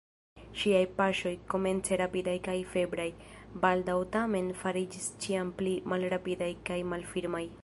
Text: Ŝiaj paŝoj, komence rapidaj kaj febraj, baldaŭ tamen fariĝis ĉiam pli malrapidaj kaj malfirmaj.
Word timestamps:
Ŝiaj 0.61 0.79
paŝoj, 1.01 1.33
komence 1.53 1.99
rapidaj 2.01 2.35
kaj 2.49 2.57
febraj, 2.73 3.07
baldaŭ 3.67 3.99
tamen 4.19 4.53
fariĝis 4.65 5.11
ĉiam 5.27 5.57
pli 5.61 5.81
malrapidaj 5.95 6.53
kaj 6.73 6.85
malfirmaj. 6.95 7.49